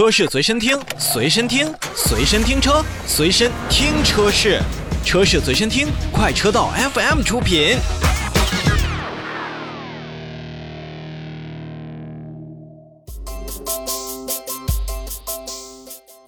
[0.00, 4.58] 车市随身听，随身听，随身听车，随身听车市，
[5.04, 7.76] 车市随身听，快车道 FM 出品。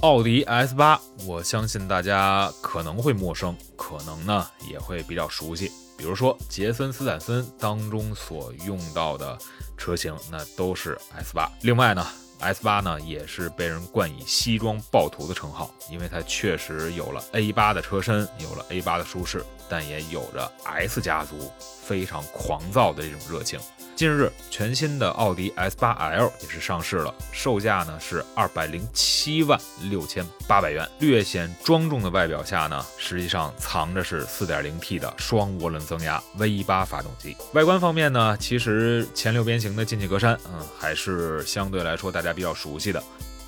[0.00, 5.73] 奥迪 S 八，我相信大家可能会陌生，可能呢也会比较熟悉。
[5.96, 9.39] 比如说杰森斯坦森当中所用到的
[9.79, 11.50] 车型，那都是 S 八。
[11.62, 12.07] 另外呢
[12.43, 23.58] ，S 八呢也是被人冠以“西装暴徒”的称号，因为它确实有了 A 八的车身，有了 A 八的舒适，但也有着 S 家族非常狂躁的这种热情。
[23.95, 29.61] 近日，全新的奥迪 S8L 也是上市了，售价呢是二百零七万
[29.91, 30.89] 六千八百元。
[30.99, 37.37] 略显庄重的外表下呢，实际上藏着是 4.0T 的双涡轮增压 V8 发动机。
[37.53, 43.03] 外观方面呢，其实前六边形的进气格栅，嗯，还是相对来说大家比较熟悉的。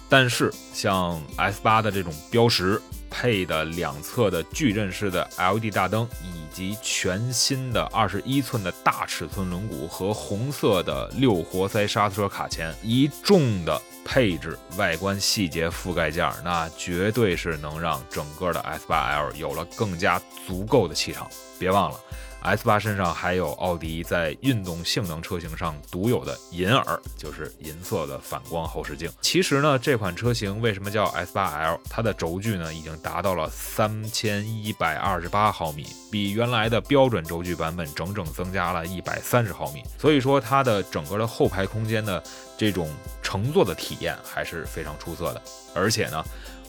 [0.08, 2.80] 但是像 S8 的这种标识。
[3.16, 21.30] 配的两侧的矩阵式的 LED 大灯，以及全新的二十一寸的大尺寸轮毂和红色的六活塞刹车卡钳，一众的配置、外观细节覆盖件，那绝对是能让整个的 S8L 有了更加足够的气场。
[21.56, 22.00] 别忘了。
[22.44, 29.10] S 八身上还有奥迪在运动性能车型上独有的银耳，就是银色的反光后视镜。
[29.22, 31.80] 其实呢，这款车型为什么叫 S 八 L？
[31.88, 39.82] 它的轴距呢已经达到了三千一百二十八毫米，比原来的标准轴距版本整整增加了一百三十毫米。
[39.98, 42.22] 所以说，它的整个的后排空间的
[42.58, 42.90] 这种
[43.22, 45.40] 乘坐的体验还是非常出色的。
[45.74, 46.22] 而且呢，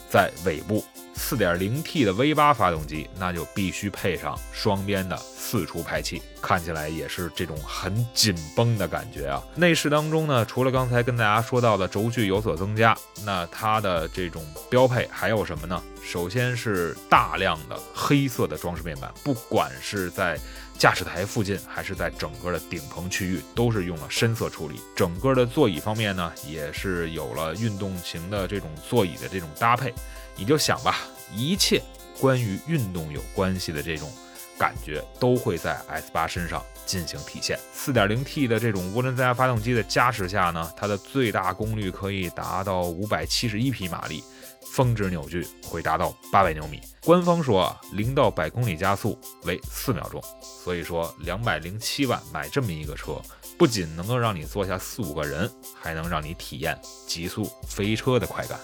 [0.10, 0.82] 在尾部。
[1.16, 9.42] 4.0T 的 V8 发动机，那就必须配上双边的四出排气，看起来也是这种很紧绷的感觉啊。
[9.56, 15.82] 内饰当中呢，除了刚才跟大家说到的轴距有所增加，那它的这种标配还有什么呢？
[16.04, 20.38] 首先是大量的黑色的装饰面板，不管是在
[20.78, 24.80] 驾驶台附近，还是在整个的顶棚区域，都是用了深色处理。
[24.96, 29.92] 整个的座椅方面呢，也是有了运动型的这种座椅的这种搭配。
[30.38, 30.98] 你就想吧，
[31.36, 31.82] 一切
[32.20, 34.12] 关于运动有关系的这种
[34.58, 37.60] 感觉，都会在 S 八身上进行体现。
[37.76, 44.24] 4.0T 的这种涡轮增压发动机的加持下呢，它的最大功率可以达到571匹马力，
[44.62, 46.80] 峰值扭矩会达到800牛米。
[47.02, 50.24] 官方说啊，零到百公里加速为四秒钟。
[50.42, 53.22] 所以说，两百零七万买这么一个车，
[53.58, 58.58] 不仅能够让你坐下四五个人，还能让你体验极速飞车的快感。